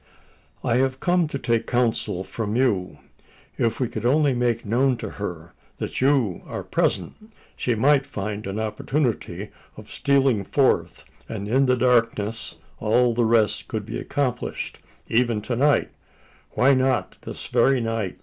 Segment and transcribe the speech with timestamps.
[0.63, 2.97] "I have come to take counsel from you.
[3.59, 8.47] If we could only make known to her that you are present, she might find
[8.47, 14.79] an opportunity of stealing forth; and in the darkness, all the rest could be accomplished.
[15.07, 15.91] Even to night
[16.55, 18.17] why not this very night?"